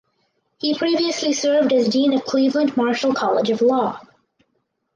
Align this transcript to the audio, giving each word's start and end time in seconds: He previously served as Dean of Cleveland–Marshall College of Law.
He 0.57 0.75
previously 0.75 1.31
served 1.31 1.71
as 1.71 1.87
Dean 1.87 2.11
of 2.13 2.25
Cleveland–Marshall 2.25 3.13
College 3.13 3.51
of 3.51 3.61
Law. 3.61 3.99